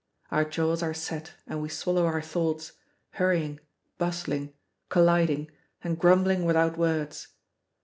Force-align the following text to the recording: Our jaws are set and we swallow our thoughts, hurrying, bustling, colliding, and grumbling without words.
Our 0.31 0.45
jaws 0.45 0.81
are 0.81 0.95
set 0.95 1.33
and 1.45 1.61
we 1.61 1.69
swallow 1.69 2.07
our 2.07 2.23
thoughts, 2.23 2.71
hurrying, 3.11 3.59
bustling, 3.99 4.51
colliding, 4.89 5.51
and 5.83 5.99
grumbling 5.99 6.43
without 6.43 6.75
words. 6.75 7.27